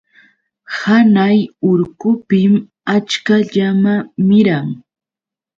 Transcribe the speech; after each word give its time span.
Hanay 0.79 1.37
urqupim 1.69 2.53
achka 2.95 3.35
llama 3.53 3.95
miran. 4.27 4.67